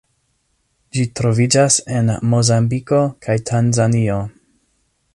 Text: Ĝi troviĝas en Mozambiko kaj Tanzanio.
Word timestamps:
Ĝi 0.97 1.03
troviĝas 1.19 1.77
en 1.97 2.11
Mozambiko 2.33 3.03
kaj 3.27 3.39
Tanzanio. 3.51 4.21